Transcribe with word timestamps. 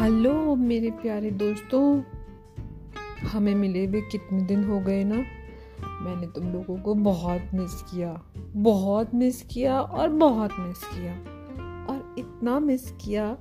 Hello, 0.00 0.56
मेरे 0.56 0.90
प्यारे 0.90 1.30
दोस्तों। 1.30 2.02
हमें 3.28 3.54
मिले 3.54 3.86
हुए 3.86 4.00
कितने 4.00 4.42
दिन 4.42 4.64
हो 4.64 4.80
गए 4.80 5.04
ना? 5.04 5.16
मैंने 5.86 6.26
तुम 6.26 6.52
लोगों 6.52 6.76
को 6.76 6.94
बहुत 6.94 7.40
मिस 7.54 7.82
किया। 7.82 8.22
बहुत 8.56 9.14
मिस 9.14 9.42
किया 9.42 9.80
और 9.80 10.08
बहुत 10.08 10.50
मिस 10.60 10.78
किया। 10.78 11.12
और 11.86 12.14
इतना 12.18 12.58
मिस 12.58 12.90
किया 12.90 13.38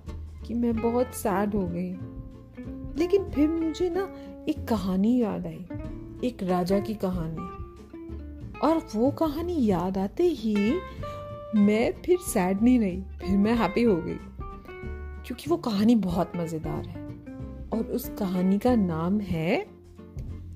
कि 0.47 0.53
मैं 0.53 0.75
बहुत 0.75 1.07
सैड 1.07 1.55
हो 1.55 1.67
गई। 1.67 1.93
लेकिन 2.99 3.29
फिर 3.29 3.49
मुझे 3.49 3.89
ना 3.89 4.13
एक 4.49 4.67
कहानी 4.67 5.21
याद 5.21 5.47
आई। 5.47 5.65
एक 6.23 6.37
राजा 6.43 6.79
की 6.79 6.93
कहानी। 6.93 7.41
और 8.59 8.87
वो 8.95 9.11
कहानी 9.11 9.65
याद 9.65 9.97
आते 9.97 10.23
ही 10.23 10.55
मैं 11.55 11.93
फिर 12.05 12.17
सैड 12.17 12.61
नहीं 12.61 12.79
रही। 12.79 13.01
फिर 13.01 13.37
मैं 13.37 13.55
हैप्पी 13.55 13.83
हो 13.83 13.95
गई। 13.95 14.17
क्योंकि 15.29 15.49
वो 15.49 15.57
कहानी 15.57 15.95
बहुत 15.95 16.31
मज़ेदार 16.35 16.85
है। 16.85 17.05
और 17.73 17.79
उस 17.79 18.11
कहानी 18.19 18.59
का 18.59 18.75
नाम 18.75 19.19
है 19.19 19.65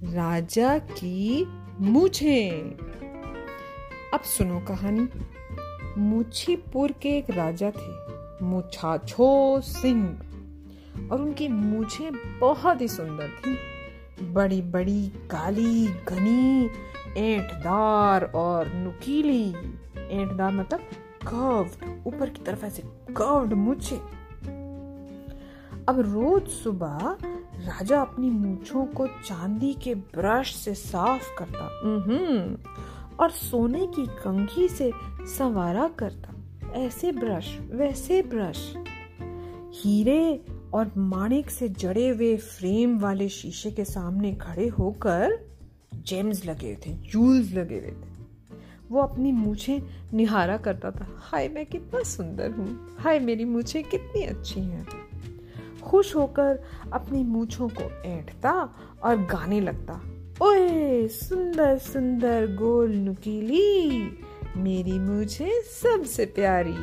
राजा 0.03 0.77
की 0.77 1.45
मुझे 1.79 2.49
अब 4.13 4.19
सुनो 4.19 4.59
कहानी। 4.59 5.07
मुछीपुर 5.97 6.91
के 6.91 7.09
एक 7.09 7.29
राजा 7.29 7.71
थे, 7.71 8.15
मुछाछो 8.45 9.61
सिंह। 9.61 10.19
और 11.11 11.21
उनकी 11.21 11.47
मुझे 11.47 12.11
बहुत 12.39 12.81
ही 12.81 12.87
सुंदर 12.87 13.27
थी। 13.27 13.57
बड़ी 14.27 14.61
बड़ी 14.61 15.07
काली, 15.07 15.87
घनी 15.87 16.69
एंटदार 17.17 18.23
और 18.23 18.73
नुकीली। 18.73 19.49
एंटदार 19.97 20.53
मतलब 20.53 20.79
कर्व्ड 21.27 22.07
ऊपर 22.07 22.29
की 22.29 22.41
तरफ़ 22.41 22.65
ऐसे 22.65 22.83
कर्व्ड 23.11 23.53
मुझे 23.53 24.22
अब 25.89 25.99
रोज 25.99 26.47
सुबह 26.47 27.17
राजा 27.65 28.01
अपनी 28.01 28.29
मूछों 28.29 28.85
को 28.85 29.07
चांदी 29.07 29.73
के 29.73 29.95
ब्रश 29.95 30.55
से 30.55 30.73
साफ़ 30.73 31.29
करता। 31.39 31.65
और 33.19 33.31
सोने 33.31 33.87
की 33.87 34.05
कंघी 34.05 34.67
से 34.67 34.91
संवारा 35.21 35.87
करता। 35.87 36.33
ऐसे 36.73 37.11
ब्रश 37.11 37.57
वैसे 37.71 38.21
ब्रश। 38.21 38.73
हीरे 39.81 40.45
और 40.73 40.91
माणिक 40.97 41.49
से 41.49 41.69
जड़े 41.69 42.07
हुए 42.07 42.37
फ्रेम 42.37 42.99
वाले 42.99 43.29
शीशे 43.29 43.71
के 43.71 43.85
सामने 43.85 44.35
खड़े 44.35 44.67
होकर 44.67 45.39
जेम्स 45.95 46.45
लगे 46.45 46.75
थे 46.75 46.93
जूल्स 46.93 47.53
लगे 47.53 47.79
हुए 47.79 47.91
थे। 47.91 48.13
वो 48.89 49.01
अपनी 49.01 49.31
मूछे 49.31 49.83
निहारा 50.13 50.57
करता 50.57 50.91
था। 50.91 51.07
हाय 51.17 51.49
मैं 51.49 51.65
कितना 51.65 52.03
सुंदर 52.03 52.51
हूँ। 52.51 52.95
हाय 52.99 53.19
मेरी 53.19 53.45
मूछे 53.45 53.83
कितनी 53.83 54.21
अच्छी 54.21 54.59
हैं। 54.59 55.12
खुश 55.83 56.15
होकर 56.15 56.63
अपनी 56.93 57.23
मूछों 57.23 57.69
को 57.69 58.03
ऐंठता 58.05 58.51
और 59.03 59.17
गाने 59.17 59.61
लगता। 59.61 60.01
ओए, 60.41 61.07
सुंदर 61.07 61.77
सुंदर, 61.77 62.47
गोल, 62.47 62.91
नुकीली, 62.91 63.99
मेरी 64.57 64.99
मूछे 64.99 65.61
सबसे 65.61 66.25
प्यारी। 66.25 66.75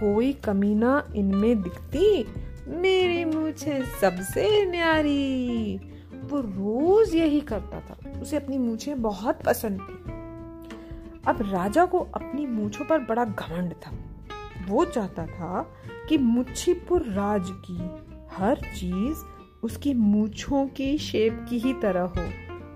कोई 0.00 0.32
कमीना 0.32 1.08
इनमें 1.16 1.62
दिखती, 1.62 2.24
मेरी 2.68 3.24
मूछे 3.24 3.82
सबसे 4.00 4.66
न्यारी। 4.66 5.76
वो 6.30 6.40
रोज 6.40 7.14
यही 7.14 7.40
करता 7.40 7.80
था, 7.80 8.20
उसे 8.20 8.36
अपनी 8.36 8.58
मूछे 8.58 8.94
बहुत 8.94 9.38
पसंद 9.46 9.80
थी। 9.80 10.10
अब 11.26 11.52
राजा 11.52 11.84
को 11.84 11.98
अपनी 11.98 12.46
मूछों 12.46 12.84
पर 12.84 12.98
बड़ा 12.98 13.24
घमंड 13.24 13.72
था। 13.72 13.90
वो 14.68 14.84
चाहता 14.84 15.26
था 15.26 15.74
कि 16.08 16.18
मुच्छीपुर 16.18 17.02
राज 17.02 17.46
की 17.50 18.09
हर 18.32 18.60
चीज़ 18.76 19.24
उसकी 19.62 19.94
मूछों 19.94 20.66
की 20.66 20.96
शेप 20.98 21.46
की 21.48 21.58
ही 21.58 21.72
तरह 21.72 22.02
हो, 22.02 22.22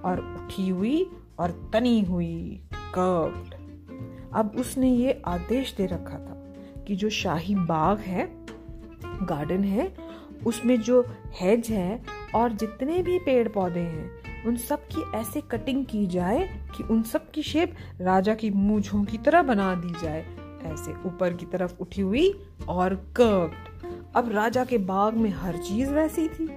और 0.04 0.20
उठी 0.34 0.68
हुई 0.68 1.06
और 1.38 1.50
तनी 1.72 2.00
हुई 2.00 2.60
कर्व्ड 2.94 3.54
अब 4.34 4.52
उसने 4.56 4.90
ये 4.90 5.22
आदेश 5.26 5.74
दे 5.76 5.86
रखा 5.86 6.18
था 6.18 6.54
कि 6.86 6.96
जो 6.96 7.10
शाही 7.10 7.54
बाग 7.54 7.98
है 7.98 8.26
गार्डन 9.22 9.64
है, 9.64 9.94
उसमें 10.46 10.80
जो 10.80 11.00
हेज 11.40 11.68
है 11.70 12.02
और 12.34 12.52
जितने 12.52 13.02
भी 13.02 13.18
पेड़ 13.18 13.48
पौधे 13.48 13.80
हैं, 13.80 14.44
उन 14.46 14.56
सब 14.56 14.86
की 14.86 15.02
ऐसे 15.16 15.40
कटिंग 15.40 15.84
की 15.86 16.06
जाए 16.06 16.46
कि 16.76 16.82
उन 16.82 17.02
सब 17.02 17.30
की 17.30 17.42
शेप 17.42 17.74
राजा 18.00 18.34
की 18.34 18.50
मूछों 18.50 19.04
की 19.04 19.18
तरह 19.18 19.42
बना 19.42 19.74
दी 19.74 19.92
जाए, 20.02 20.24
ऐसे 20.64 20.92
ऊपर 21.06 21.32
की 21.32 21.46
तरफ़ 21.46 21.74
उठी 21.80 22.02
हुई 22.02 22.32
और 22.68 22.94
कर्व्ड 22.94 23.73
अब 24.16 24.32
राजा 24.32 24.64
के 24.64 24.78
बाग 24.78 25.14
में 25.14 25.30
हर 25.30 25.56
चीज़ 25.56 25.90
वैसी 25.90 26.28
थी। 26.28 26.48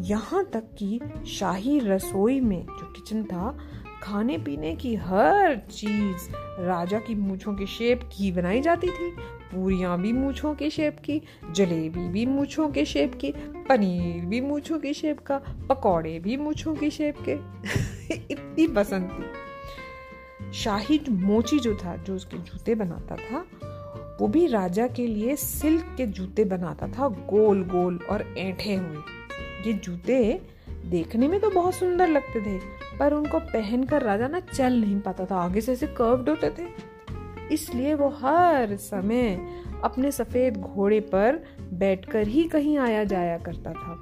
यहाँ 0.00 0.44
तक 0.44 0.64
कि 0.78 1.00
शाही 1.26 1.78
रसोई 1.78 2.40
में 2.40 2.62
जो 2.62 2.92
किचन 2.92 3.24
था, 3.24 3.58
खाने 4.02 4.38
पीने 4.38 4.76
की 4.76 4.94
हर 4.94 5.56
चीज़ 5.56 6.18
राजा 6.60 6.98
की 6.98 7.14
मूछों 7.14 7.54
की 7.54 7.66
शेप 7.66 8.00
की 8.04 8.32
बनाई 8.32 8.60
जाती 8.60 8.86
थी। 8.86 9.10
पूरियाँ 9.52 10.00
भी 10.00 10.12
मूछों 10.12 10.54
की 10.54 10.70
शेप 10.70 10.96
की, 11.04 11.22
जलेबी 11.52 12.08
भी 12.08 12.26
मूछों 12.26 12.68
के 12.68 12.84
शेप 12.84 13.14
की, 13.14 13.34
पनीर 13.38 14.24
भी 14.24 14.40
मूछों 14.40 14.78
की 14.78 14.94
शेप 14.94 15.18
का, 15.18 15.40
पकौड़े 15.68 16.18
भी 16.18 16.36
मूछों 16.36 16.74
की 16.74 16.90
शेप 16.90 17.16
के। 17.28 17.32
इतनी 18.14 18.66
पसंद 18.66 19.10
थी। 19.12 20.52
शाही 20.52 21.00
मोची 21.08 21.58
जो 21.58 21.74
था, 21.74 21.96
जो 21.96 22.14
उसके 22.14 22.38
जूते 22.38 22.74
बनाता 22.74 23.16
था 23.16 23.44
वो 24.20 24.28
भी 24.28 24.46
राजा 24.46 24.86
के 24.86 25.06
लिए 25.06 25.36
सिल्क 25.36 25.94
के 25.96 26.06
जूते 26.06 26.44
बनाता 26.44 26.88
था, 26.88 27.08
गोल 27.08 27.62
गोल 27.64 27.98
और 28.10 28.34
ऐठे 28.38 28.74
हुए। 28.74 28.98
ये 29.66 29.72
जूते 29.72 30.40
देखने 30.86 31.28
में 31.28 31.40
तो 31.40 31.50
बहुत 31.50 31.74
सुंदर 31.74 32.08
लगते 32.08 32.40
थे, 32.40 32.58
पर 32.98 33.12
उनको 33.12 33.38
पहनकर 33.38 34.02
राजा 34.02 34.28
ना 34.28 34.40
चल 34.40 34.72
नहीं 34.72 35.00
पाता 35.00 35.24
था, 35.24 35.36
आगे 35.36 35.60
से 35.60 35.72
ऐसे 35.72 35.86
कर्व्ड 35.86 36.28
होते 36.28 36.50
थे। 36.50 36.66
इसलिए 37.54 37.94
वो 37.94 38.08
हर 38.08 38.76
समय 38.76 39.40
अपने 39.84 40.10
सफ़ेद 40.12 40.56
घोड़े 40.56 41.00
पर 41.00 41.44
बैठकर 41.72 42.26
ही 42.26 42.42
कहीं 42.44 42.78
आया 42.78 43.04
जाया 43.04 43.38
करता 43.38 43.72
था। 43.72 43.98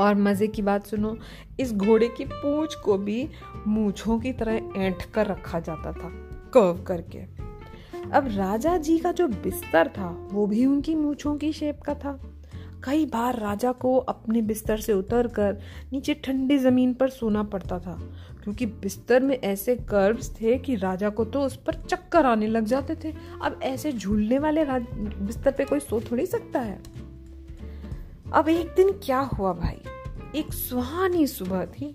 और 0.00 0.14
मज़े 0.14 0.46
की 0.46 0.62
बात 0.62 0.86
सुनो, 0.86 1.16
इस 1.60 1.74
घोड़े 1.74 2.08
की 2.08 2.24
पूंछ 2.24 2.74
को 2.74 2.98
भी 2.98 3.28
मूछों 3.66 4.18
की 4.18 4.32
तरह 4.32 4.60
ऐंठ 4.76 5.04
कर 5.14 5.26
रखा 5.26 5.60
जाता 5.60 5.92
था 5.92 6.10
कर्व 6.54 6.82
करके। 6.82 7.41
अब 8.10 8.28
राजा 8.28 8.76
जी 8.76 8.98
का 8.98 9.12
जो 9.12 9.28
बिस्तर 9.28 9.88
था, 9.88 10.08
वो 10.32 10.46
भी 10.46 10.64
उनकी 10.66 10.94
मूछों 10.94 11.36
की 11.36 11.52
शेप 11.52 11.80
का 11.80 11.94
था। 11.94 12.18
कई 12.84 13.04
बार 13.06 13.38
राजा 13.38 13.72
को 13.72 13.96
अपने 13.96 14.42
बिस्तर 14.42 14.80
से 14.80 14.92
उतरकर 14.92 15.58
नीचे 15.92 16.14
ठंडी 16.14 16.58
ज़मीन 16.58 16.94
पर 16.94 17.08
सोना 17.08 17.42
पड़ता 17.42 17.78
था, 17.78 17.94
क्योंकि 18.42 18.66
बिस्तर 18.66 19.22
में 19.22 19.38
ऐसे 19.38 19.74
कर्व्स 19.90 20.30
थे 20.40 20.58
कि 20.58 20.74
राजा 20.76 21.08
को 21.08 21.24
तो 21.24 21.40
उस 21.40 21.56
पर 21.56 21.74
चक्कर 21.74 22.26
आने 22.26 22.46
लग 22.46 22.64
जाते 22.64 22.96
थे। 23.04 23.14
अब 23.42 23.60
ऐसे 23.62 23.92
झूलने 23.92 24.38
वाले 24.38 24.64
बिस्तर 24.64 25.50
पे 25.50 25.64
कोई 25.64 25.80
सो 25.80 26.00
थोड़ी 26.00 26.26
सकता 26.26 26.60
है। 26.60 26.80
अब 28.32 28.48
एक 28.48 28.74
दिन 28.76 28.92
क्या 29.04 29.18
हुआ 29.18 29.52
भाई? 29.52 29.80
एक 30.36 30.52
सुहानी 30.52 31.26
सुबह 31.26 31.64
थी। 31.66 31.94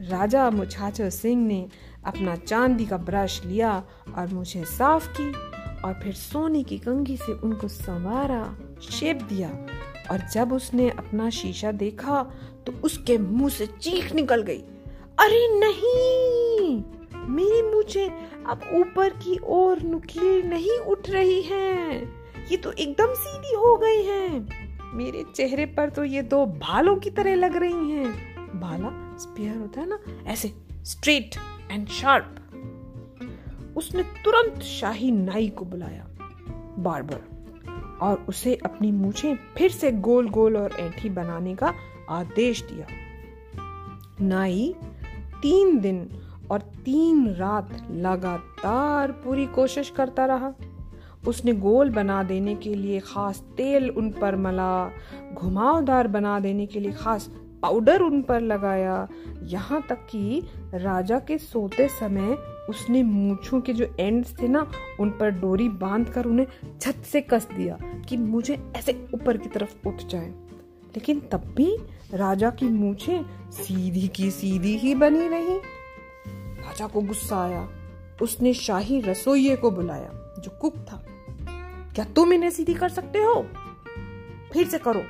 राजा 0.00 0.50
मुछाचर 0.50 1.10
सिंह 1.10 1.46
ने 1.46 1.66
अपना 2.04 2.36
चांदी 2.36 2.86
का 2.86 2.96
ब्रश 2.96 3.44
लिया 3.44 3.84
और 4.18 4.28
मुझे 4.28 4.64
साफ़ 4.64 5.08
की 5.20 5.32
और 5.80 6.00
फिर 6.02 6.12
सोने 6.12 6.62
की 6.62 6.78
कंघी 6.78 7.16
से 7.16 7.32
उनको 7.32 7.68
संवारा, 7.68 8.56
शेप 8.90 9.22
दिया। 9.22 9.66
और 10.10 10.28
जब 10.32 10.52
उसने 10.52 10.90
अपना 10.90 11.30
शीशा 11.30 11.72
देखा 11.72 12.22
तो 12.66 12.72
उसके 12.72 13.18
मुँह 13.18 13.48
से 13.48 13.66
चीख 13.66 14.14
निकल 14.14 14.42
गई। 14.42 14.58
अरे 15.18 15.48
नहीं! 15.58 16.84
मेरी 17.28 17.62
मुझे 17.62 18.06
अब 18.46 18.60
ऊपर 18.72 19.08
की 19.08 19.38
ओर 19.44 19.82
नुकील 19.82 20.46
नहीं 20.46 20.78
उठ 20.78 21.10
रही 21.10 21.42
है। 21.42 22.02
ये 22.50 22.56
तो 22.56 22.72
एकदम 22.72 23.14
सीधी 23.14 23.54
हो 23.54 23.76
गई 23.76 24.02
है। 24.02 24.40
मेरे 24.94 25.24
चेहरे 25.34 25.66
पर 25.66 25.90
तो 25.90 26.04
ये 26.04 26.22
दो 26.22 26.46
भालों 26.46 26.96
की 26.96 27.10
तरह 27.10 27.34
लग 27.34 27.56
रही 27.56 27.90
हैं। 27.90 28.10
भाला 28.60 29.16
स्पेयर 29.18 29.56
होता 29.56 29.80
है 29.80 29.88
ना? 29.88 29.98
ऐसे 30.26 30.54
स्ट्रेट 30.84 31.30
एंड 31.70 31.88
शार्प 31.88 32.36
उसने 33.76 34.02
तुरंत 34.02 34.62
शाही 34.62 35.10
नाई 35.10 35.48
को 35.48 35.64
बुलाया, 35.64 36.06
बार्बर, 36.78 37.20
और 38.02 38.24
उसे 38.28 38.54
अपनी 38.54 38.92
मूछें 38.92 39.34
फिर 39.56 39.70
से 39.70 39.92
गोल 39.92 40.28
गोल 40.28 40.56
और 40.56 40.72
ऐठी 40.72 41.08
बनाने 41.08 41.54
का 41.54 41.74
आदेश 42.10 42.62
दिया। 42.62 42.86
नाई 44.20 44.74
तीन 45.42 45.78
दिन 45.80 46.08
और 46.50 46.60
तीन 46.60 47.34
रात 47.34 47.86
लगातार 47.90 49.12
पूरी 49.12 49.46
कोशिश 49.46 49.90
करता 49.90 50.24
रहा। 50.26 50.52
उसने 51.28 51.52
गोल 51.52 51.90
बना 51.90 52.22
देने 52.22 52.54
के 52.54 52.74
लिए 52.74 53.00
खास 53.00 53.40
तेल 53.56 53.90
उन 53.90 54.10
पर 54.10 54.36
मला, 54.36 54.90
घुमावदार 55.34 56.08
बना 56.08 56.40
देने 56.40 56.66
के 56.66 56.80
लिए 56.80 56.92
खास 56.92 57.30
पाउडर 57.62 58.00
उन 58.00 58.22
पर 58.22 58.40
लगाया। 58.40 59.08
यहाँ 59.42 59.86
तक 59.88 60.06
कि 60.10 60.42
राजा 60.74 61.18
के 61.18 61.38
सोते 61.38 61.88
समय 61.88 62.38
उसने 62.68 63.02
मूछों 63.02 63.60
के 63.60 63.72
जो 63.72 63.96
एंड्स 64.00 64.42
थे 64.42 64.48
ना, 64.48 64.70
उन 65.00 65.10
पर 65.10 65.30
डोरी 65.30 65.68
बाँध 65.68 66.10
कर 66.10 66.24
उन्हें 66.24 66.46
छत 66.80 67.02
से 67.04 67.20
कस 67.20 67.48
दिया 67.56 67.78
कि 68.08 68.16
मुझे 68.16 68.72
ऐसे 68.76 69.08
ऊपर 69.14 69.36
की 69.36 69.48
तरफ़ 69.48 69.88
उठ 69.88 69.94
जाए। 69.94 70.28
लेकिन 70.90 71.20
तब 71.20 71.54
भी 71.56 71.76
राजा 72.14 72.50
की 72.50 72.66
मूछें 72.66 73.50
सीधी 73.50 74.08
की 74.08 74.30
सीधी 74.30 74.76
ही 74.76 74.94
बनी 74.94 75.28
रही। 75.28 75.58
राजा 76.60 76.86
को 76.86 77.00
गुस्सा 77.00 77.44
आया। 77.44 77.68
उसने 78.22 78.54
शाही 78.54 79.00
रसोइये 79.00 79.56
को 79.56 79.70
बुलाया, 79.70 80.10
जो 80.38 80.58
कुक 80.60 80.76
था। 80.76 81.06
क्या 81.94 82.04
तुम 82.04 82.32
इन्हें 82.32 82.50
सीधी 82.50 82.74
कर 82.74 82.88
सकते 82.88 83.18
हो? 83.18 83.46
फिर 84.52 84.68
से 84.68 84.78
करो, 84.78 85.02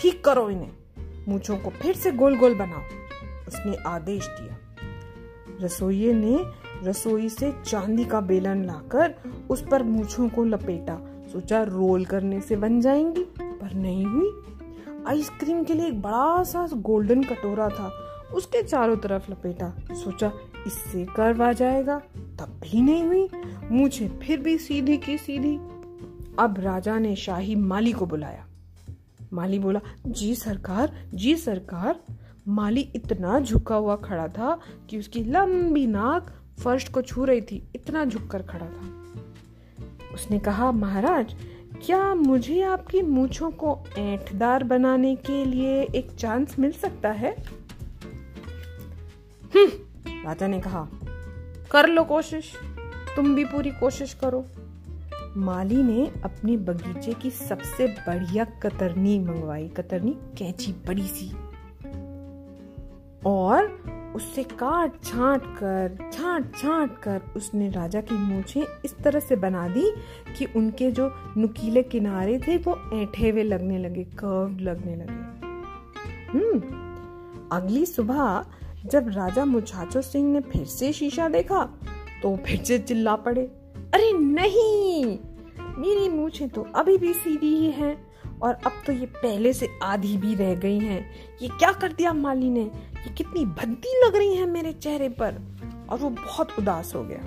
ठीक 0.00 0.24
करो 0.24 0.50
इन्हें। 0.50 0.72
मूछों 1.28 1.56
को 1.56 1.70
फिर 1.70 1.94
से 1.94 2.12
गोल 2.12 2.38
गोल 2.38 2.54
बनाओ। 2.54 2.82
उसने 3.48 3.76
आदेश 3.86 4.26
दिया। 4.26 4.58
रसोइये 5.60 6.12
ने 6.12 6.40
रसोई 6.82 7.28
से 7.28 7.52
चांदी 7.64 8.04
का 8.04 8.20
बेलन 8.20 8.64
लाकर 8.64 9.14
उस 9.50 9.64
पर 9.70 9.82
मूछों 9.82 10.28
को 10.28 10.44
लपेटा। 10.44 11.24
सोचा 11.32 11.62
रोल 11.62 12.04
करने 12.04 12.40
से 12.40 12.56
बन 12.56 12.80
जाएँगी, 12.80 13.24
पर 13.40 13.74
नहीं 13.74 14.06
हुई। 14.06 14.30
आइसक्रीम 15.08 15.64
के 15.64 15.74
लिए 15.74 15.86
एक 15.86 16.02
बड़ा 16.02 16.42
सा 16.42 16.68
गोल्डन 16.72 17.22
कटोरा 17.22 17.68
था, 17.68 17.88
उसके 18.34 18.62
चारों 18.62 18.96
तरफ़ 18.96 19.30
लपेटा। 19.30 19.76
सोचा 19.92 20.32
इससे 20.66 21.04
कर्व 21.04 21.42
आ 21.42 21.52
जाएगा, 21.52 21.98
तब 22.16 22.60
भी 22.62 22.82
नहीं 22.82 23.04
हुई। 23.04 23.28
मुझे 23.70 24.08
फिर 24.08 24.40
भी 24.40 24.58
सीधी 24.58 24.96
की 24.96 25.18
सीधी। 25.18 25.56
अब 26.38 26.54
राजा 26.58 26.98
ने 26.98 27.16
शाही 27.16 27.54
माली 27.54 27.92
को 27.92 28.06
बुलाया। 28.06 28.46
माली 29.34 29.58
बोला 29.58 29.80
जी 30.06 30.34
सरकार 30.34 30.92
जी 31.14 31.36
सरकार। 31.36 32.00
माली 32.48 32.80
इतना 32.94 33.38
झुका 33.40 33.76
हुआ 33.76 33.96
खड़ा 33.96 34.26
था 34.28 34.58
कि 34.90 34.98
उसकी 34.98 35.24
लंबी 35.24 35.86
नाक 35.86 36.30
फर्श 36.60 36.88
को 36.88 37.02
छू 37.02 37.24
रही 37.24 37.40
थी 37.40 37.62
इतना 37.74 38.04
झुककर 38.04 38.42
खड़ा 38.42 38.66
था। 38.66 40.14
उसने 40.14 40.38
कहा 40.38 40.70
महाराज 40.72 41.34
क्या 41.86 42.14
मुझे 42.14 42.60
आपकी 42.62 43.02
मूछों 43.02 43.50
को 43.50 43.78
ऐंठदार 43.98 44.64
बनाने 44.64 45.14
के 45.16 45.44
लिए 45.44 45.82
एक 45.94 46.10
चांस 46.12 46.58
मिल 46.58 46.72
सकता 46.72 47.10
है? 47.10 47.32
हम्म, 49.54 49.68
राजा 50.26 50.46
ने 50.46 50.60
कहा 50.60 50.88
कर 51.70 51.88
लो 51.88 52.04
कोशिश 52.04 52.52
तुम 53.16 53.34
भी 53.34 53.44
पूरी 53.44 53.70
कोशिश 53.70 54.14
करो। 54.14 54.44
माली 55.36 55.82
ने 55.82 56.06
अपने 56.24 56.56
बगीचे 56.56 57.12
की 57.12 57.30
सबसे 57.30 57.86
बढ़िया 57.86 58.44
कतरनी 58.44 59.18
मंगवाई। 59.18 59.68
कतरनी 59.68 60.10
कैंची, 60.38 60.72
बड़ी 60.72 61.02
सी। 61.02 61.30
और 63.26 63.66
उससे 64.16 64.42
काट, 64.42 65.02
छांट 65.04 65.42
कर, 65.44 66.10
छांट 66.12 66.56
छांट 66.56 66.98
कर 66.98 67.20
उसने 67.36 67.70
राजा 67.70 68.00
की 68.00 68.14
मूछे 68.14 68.64
इस 68.84 68.96
तरह 68.98 69.20
से 69.20 69.36
बना 69.36 69.68
दी 69.68 69.90
कि 70.38 70.44
उनके 70.56 70.90
जो 70.90 71.10
नुकीले 71.36 71.82
किनारे 71.82 72.38
थे, 72.38 72.56
वो 72.56 73.02
ऐठे 73.02 73.30
हुए 73.30 73.42
लगने 73.42 73.78
लगे 73.78 74.04
कर्व 74.04 74.58
लगने 74.60 74.96
लगे। 74.96 75.46
हम्म 76.32 76.60
अगली 77.52 77.86
सुबह 77.86 78.46
जब 78.86 79.08
राजा 79.08 79.44
मुछाचो 79.44 80.02
सिंह 80.02 80.32
ने 80.32 80.40
फिर 80.40 80.64
से 80.64 80.92
शीशा 80.92 81.28
देखा 81.28 81.64
तो 82.22 82.36
फिर 82.36 82.62
से 82.62 82.78
चिल्ला 82.78 83.16
पड़े। 83.16 83.50
अरे 83.94 84.12
नहीं! 84.12 85.18
मेरी 85.60 86.08
मूछें 86.08 86.48
तो 86.48 86.66
अभी 86.74 86.98
भी 86.98 87.14
सीधी 87.14 87.56
ही 87.56 87.70
हैं 87.70 88.06
और 88.42 88.54
अब 88.54 88.72
तो 88.86 88.92
ये 88.92 89.06
पहले 89.06 89.52
से 89.52 89.68
आधी 89.82 90.16
भी 90.16 90.34
रह 90.34 90.54
गई 90.54 90.78
हैं। 90.78 91.10
ये 91.42 91.48
क्या 91.48 91.72
कर 91.72 91.92
दिया 91.92 92.12
माली 92.12 92.50
ने? 92.50 92.70
ये 92.96 93.14
कितनी 93.14 93.44
भद्दी 93.44 94.06
लग 94.06 94.16
रही 94.16 94.34
है 94.34 94.46
मेरे 94.46 94.72
चेहरे 94.72 95.08
पर। 95.08 95.34
और 95.88 95.98
वो 95.98 96.10
बहुत 96.10 96.58
उदास 96.58 96.94
हो 96.94 97.04
गया। 97.04 97.18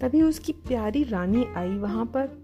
तभी 0.00 0.22
उसकी 0.22 0.52
प्यारी 0.52 1.04
रानी 1.04 1.46
आई 1.56 1.78
वहाँ 1.78 2.06
पर। 2.06 2.43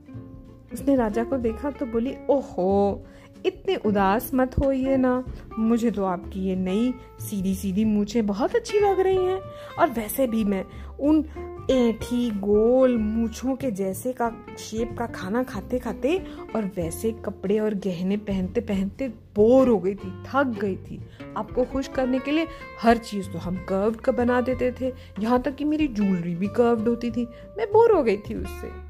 उसने 0.73 0.97
राजा 0.97 1.25
को 1.25 1.37
देखा 1.37 1.71
तो 1.71 1.87
बोली, 1.87 2.17
ओहो, 2.31 3.07
इतने 3.47 3.77
उदास 3.77 4.31
मत 4.35 4.59
होइए 4.59 4.97
ना। 4.97 5.25
मुझे 5.59 5.91
तो 5.91 6.05
आपकी 6.05 6.41
ये 6.41 6.57
नई 6.57 6.95
सीधी 7.21 7.55
सीधी 7.55 7.85
मूछें 7.85 8.27
बहुत 8.27 8.57
अच्छी 8.57 8.81
लग 8.81 9.01
रही 9.01 9.25
हैं। 9.25 9.41
और 9.79 9.91
वैसे 9.91 10.27
भी 10.27 10.45
मैं 10.45 10.65
उन 11.01 11.25
ऐठी 11.71 12.31
गोल 12.31 12.99
मूछों 12.99 13.57
के 13.57 13.71
जैसे 13.71 14.13
का, 14.13 14.31
शेप 14.59 14.97
का 14.99 15.07
खाना 15.07 15.43
खाते 15.43 15.79
खाते 15.79 16.23
और 16.57 16.65
वैसे 16.65 17.13
कपड़े 17.13 17.59
और 17.59 17.75
गहने 17.75 18.17
पहनते 18.17 18.61
पहनते 18.61 19.09
बोर 19.09 19.69
हो 19.69 19.79
गई 19.79 19.95
थी, 19.95 20.25
थक 20.27 20.57
गई 20.61 20.77
थी। 20.77 21.01
आपको 21.37 21.65
खुश 21.65 21.89
करने 21.89 22.19
के 22.19 22.31
लिए 22.31 22.47
हर 22.83 22.97
चीज़ 22.97 23.31
तो 23.31 23.39
हम 23.39 23.57
कर्व्ड 23.57 23.97
का 23.97 24.13
बना 24.13 24.41
देते 24.41 24.73
थे। 24.81 24.93
यहाँ 25.21 25.43
तक 25.43 25.55
कि 25.55 25.65
मेरी 25.65 25.89
ज्वेलरी 25.89 26.35
भी 26.35 26.47
कर्व्ड 26.47 26.89
होती 26.89 27.11
थी। 27.11 27.29
मैं 27.59 27.67
बोर 27.73 27.93
हो 27.93 28.03
गई 28.03 28.17
थी 28.17 28.35
उससे। 28.35 28.90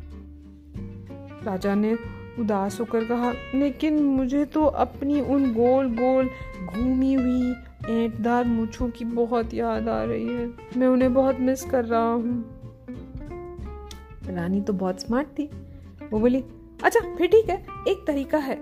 राजा 1.45 1.75
ने 1.75 1.97
उदास 2.39 2.79
होकर 2.81 3.05
कहा, 3.05 3.33
लेकिन 3.55 4.03
मुझे 4.03 4.45
तो 4.45 4.65
अपनी 4.65 5.21
उन 5.21 5.53
गोल 5.55 5.89
गोल 5.95 6.31
घूमी 6.67 7.13
हुई 7.15 7.53
ऐंठदार 7.91 8.45
मूछों 8.45 8.89
की 8.91 9.05
बहुत 9.05 9.55
याद 9.55 9.89
आ 9.89 10.03
रही 10.05 10.27
है। 10.27 10.47
मैं 10.77 10.87
उन्हें 10.87 11.13
बहुत 11.15 11.41
मिस 11.41 11.65
कर 11.65 11.85
रहा 11.85 12.13
हूँ। 12.13 12.45
रानी 14.27 14.61
तो 14.61 14.73
बहुत 14.73 15.01
स्मार्ट 15.01 15.29
थी। 15.29 15.51
वो 16.11 16.19
बोली 16.19 16.45
अच्छा 16.85 17.01
फिर 17.17 17.27
ठीक 17.27 17.49
है, 17.51 17.65
एक 17.89 18.05
तरीका 18.07 18.39
है 18.39 18.59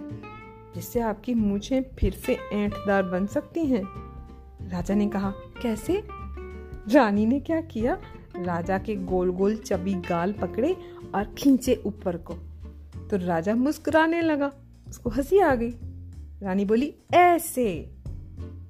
जिससे 0.75 1.01
आपकी 1.01 1.35
मूछें 1.35 1.83
फिर 1.99 2.13
से 2.13 2.39
ऐंठदार 2.53 3.03
बन 3.03 3.27
सकती 3.27 3.65
हैं। 3.67 3.83
राजा 4.71 4.95
ने 4.95 5.09
कहा, 5.09 5.33
कैसे? 5.63 6.03
रानी 6.93 7.27
ने 7.27 7.41
क्या 7.41 7.61
किया? 7.61 7.99
राजा 8.37 8.79
के 8.79 8.97
गोल 8.97 9.31
गोल 9.31 9.57
चबी 9.57 9.95
गाल 10.09 10.33
पकड़े 10.33 10.77
और 11.15 11.35
खींचे 11.39 11.83
ऊपर 11.87 12.17
को। 12.17 12.35
तो 13.11 13.17
राजा 13.17 13.55
मुस्कुराने 13.55 14.23
लगा। 14.23 14.53
उसको 14.89 15.11
हँसी 15.11 15.39
आ 15.39 15.55
गई। 15.55 15.71
रानी 16.43 16.65
बोली, 16.65 16.95
ऐसे, 17.15 17.91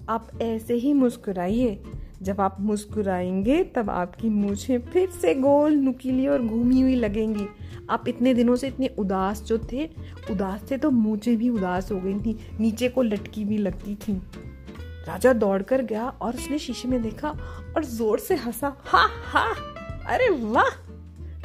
आप 0.08 0.30
ऐसे 0.42 0.74
ही 0.74 0.92
मुस्कुराइए। 0.92 1.82
जब 2.22 2.40
आप 2.40 2.56
मुस्कुराएँगे, 2.60 3.64
तब 3.64 3.90
आपकी 3.90 4.28
मूछें 4.28 4.78
फिर 4.78 5.10
से 5.10 5.34
गोल 5.34 5.72
नुकीली 5.72 6.26
और 6.26 6.42
घूमी 6.42 6.80
हुई 6.80 6.94
लगेंगी। 6.94 7.46
आप 7.90 8.08
इतने 8.08 8.34
दिनों 8.34 8.56
से 8.56 8.68
इतने 8.68 8.90
उदास 8.98 9.42
जो 9.42 9.58
थे, 9.58 9.90
उदास 10.30 10.70
थे 10.70 10.76
तो 10.76 10.90
मूछें 10.90 11.36
भी 11.36 11.48
उदास 11.48 11.92
हो 11.92 12.00
गई 12.00 12.14
थी, 12.14 12.38
नीचे 12.60 12.88
को 12.88 13.02
लटकी 13.02 13.44
भी 13.44 13.58
लगती 13.58 13.94
थी। 13.94 14.12
राजा 15.08 15.32
दौड़कर 15.32 15.82
गया 15.82 16.08
और 16.08 16.34
उसने 16.34 16.58
शीशे 16.58 16.88
में 16.88 17.02
देखा 17.02 17.28
और 17.76 17.84
ज़ोर 17.84 18.18
से 18.18 18.34
हंसा, 18.34 18.76
हा 18.84 19.08
हा, 19.24 19.54
अरे 20.06 20.28
वाह! 20.30 20.88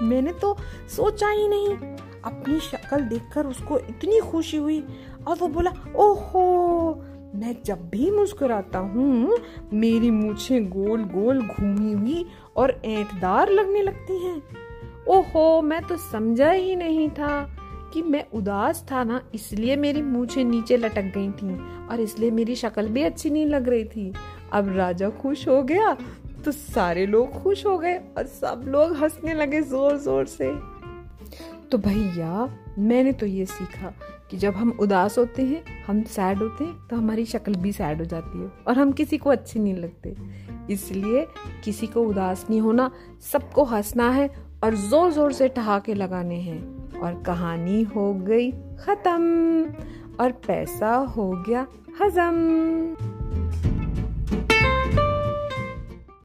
मैंने 0.04 0.34
तो 0.34 0.58
सोचा 0.96 1.30
ही 1.30 1.48
नहीं। 1.48 1.98
अपनी 2.26 2.60
शक्ल 2.62 3.00
देखकर 3.02 3.48
उसको 3.48 3.78
इतनी 3.80 4.20
खुशी 4.22 4.58
हुई 4.58 4.84
और 5.28 5.38
वो 5.38 5.48
बोला, 5.48 5.72
ओहो, 5.96 7.04
मैं 7.36 7.56
जब 7.66 7.90
भी 7.90 8.10
मुस्कुराता 8.12 8.80
हूँ, 8.80 9.38
मेरी 9.74 10.10
मूछें 10.12 10.70
गोल 10.70 11.04
गोल 11.06 11.42
घूमी 11.42 11.92
हुई 11.94 12.26
और 12.56 12.80
ऐंठदार 12.86 13.50
लगने 13.50 13.82
लगती 13.82 14.18
हैं। 14.26 14.42
ओहो, 15.10 15.62
मैं 15.62 15.82
तो 15.82 15.98
समझा 15.98 16.52
ही 16.52 16.76
नहीं 16.76 17.10
था 17.10 17.46
कि 17.94 18.02
मैं 18.02 18.24
उदास 18.34 18.86
था 18.92 19.04
ना, 19.04 19.22
इसलिए 19.36 19.76
मेरी 19.76 20.02
मूछें 20.02 20.44
नीचे 20.44 20.78
लटक 20.78 21.12
गई 21.16 21.30
थी 21.32 21.56
और 21.88 22.00
इसलिए 22.00 22.32
मेरी 22.32 22.56
शक्ल 22.56 22.88
भी 22.88 23.04
अच्छी 23.04 23.30
नहीं 23.30 23.46
लग 23.46 23.70
रही 23.70 23.84
थी। 23.86 24.14
अब 24.54 24.76
राजा 24.78 25.10
खुश 25.12 25.48
हो 25.48 25.62
गया 25.64 25.96
तो 26.46 26.52
सारे 26.52 27.06
लोग 27.06 27.42
खुश 27.44 27.66
हो 27.66 27.78
गए 27.78 27.98
और 28.18 28.26
सब 28.28 28.64
लोग 28.68 28.96
हंसने 28.98 29.34
लगे 29.34 29.62
ज़ोर 29.64 29.98
ज़ोर 29.98 30.26
से। 30.26 30.52
तो 31.72 31.78
भैया, 31.78 32.50
मैंने 32.80 33.12
तो 33.12 33.26
ये 33.26 33.46
सीखा 33.46 33.94
कि 34.32 34.38
जब 34.38 34.54
हम 34.54 34.70
उदास 34.82 35.18
होते 35.18 35.42
हैं, 35.42 35.64
हम 35.88 36.02
सैड 36.04 36.38
होते 36.38 36.64
हैं 36.64 36.88
तो 36.90 36.96
हमारी 36.96 37.26
शक्ल 37.26 37.56
भी 37.56 37.72
सैड 37.72 38.00
हो 38.00 38.06
जाती 38.06 38.42
है 38.42 38.52
और 38.68 38.78
हम 38.78 38.92
किसी 38.92 39.18
को 39.18 39.30
अच्छे 39.30 39.60
नहीं 39.60 39.76
लगते। 39.76 40.16
इसलिए 40.74 41.26
किसी 41.64 41.88
को 41.88 42.04
उदास 42.04 42.46
नहीं 42.50 42.62
होना, 42.62 42.90
सबको 43.32 43.64
हंसना 43.64 44.10
है 44.10 44.30
और 44.64 44.76
ज़ोर 44.76 45.12
ज़ोर 45.12 45.32
से 45.34 45.48
ठहाके 45.50 45.94
लगाने 45.94 46.40
हैं। 46.42 46.62
और 46.94 47.22
कहानी 47.24 47.82
हो 47.86 48.14
गई 48.14 48.52
खत्म 48.80 49.64
और 50.20 50.32
पैसा 50.48 50.96
हो 51.16 51.30
गया 51.48 51.68
हजम। 52.02 53.23